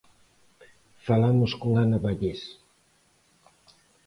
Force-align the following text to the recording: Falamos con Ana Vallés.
Falamos 1.07 1.51
con 1.61 1.71
Ana 1.83 1.99
Vallés. 2.05 2.41